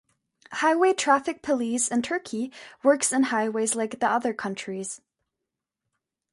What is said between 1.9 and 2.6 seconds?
Turkey